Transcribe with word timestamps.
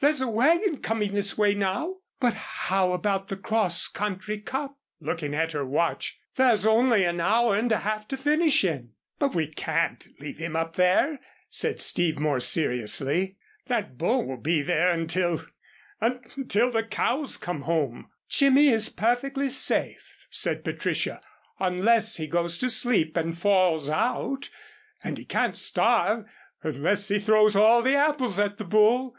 There's 0.00 0.20
a 0.20 0.28
wagon 0.28 0.78
coming 0.82 1.14
this 1.14 1.38
way 1.38 1.54
now." 1.54 1.94
"But 2.18 2.34
how 2.34 2.92
about 2.92 3.28
the 3.28 3.36
Cross 3.36 3.88
Country 3.88 4.38
Cup?" 4.38 4.76
looking 5.00 5.32
at 5.34 5.52
her 5.52 5.64
watch. 5.64 6.18
"There's 6.34 6.66
only 6.66 7.04
an 7.04 7.20
hour 7.20 7.54
and 7.56 7.70
a 7.70 7.78
half 7.78 8.06
to 8.08 8.16
finish 8.16 8.64
in." 8.64 8.90
"But 9.20 9.34
we 9.34 9.46
can't 9.46 10.08
leave 10.20 10.38
him 10.38 10.56
up 10.56 10.74
there," 10.76 11.20
said 11.48 11.80
Steve, 11.80 12.18
more 12.18 12.40
seriously. 12.40 13.38
"That 13.68 13.96
bull 13.96 14.26
will 14.26 14.38
be 14.38 14.60
there 14.60 14.90
until 14.90 15.40
until 16.00 16.72
the 16.72 16.82
cows 16.82 17.36
come 17.38 17.62
home." 17.62 18.10
"Jimmy 18.28 18.68
is 18.68 18.88
perfectly 18.90 19.48
safe," 19.48 20.26
said 20.28 20.64
Patricia, 20.64 21.20
"unless 21.60 22.16
he 22.16 22.26
goes 22.26 22.58
to 22.58 22.68
sleep 22.68 23.16
and 23.16 23.38
falls 23.38 23.88
out; 23.88 24.50
and 25.04 25.16
he 25.16 25.24
can't 25.24 25.56
starve 25.56 26.26
unless 26.62 27.06
he 27.06 27.20
throws 27.20 27.54
all 27.54 27.82
the 27.82 27.94
apples 27.94 28.40
at 28.40 28.58
the 28.58 28.64
bull." 28.64 29.14